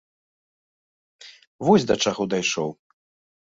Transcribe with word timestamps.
Вось 1.67 1.87
да 1.93 1.99
чаго 2.07 2.23
дайшоў. 2.37 2.69